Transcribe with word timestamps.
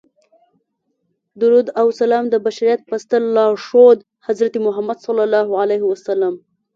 درود 1.41 1.67
او 1.79 1.87
سلام 1.99 2.25
د 2.29 2.35
بشریت 2.45 2.81
په 2.89 2.95
ستر 3.03 3.21
لارښود 3.35 3.99
حضرت 4.27 4.53
محمد 4.65 4.97
صلی 5.05 5.21
الله 5.27 5.49
علیه 5.63 5.83
وسلم. 5.91 6.33